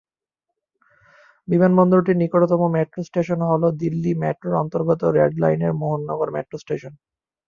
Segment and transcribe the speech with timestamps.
[1.47, 6.93] বিমানবন্দরটির নিকটতম metro station হ'ল দিল্লি মেট্রোর অন্তর্গত রেড লাইনের মোহন নগর মেট্রো স্টেশন।